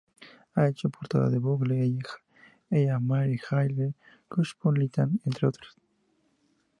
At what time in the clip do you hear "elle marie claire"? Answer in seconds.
2.71-3.93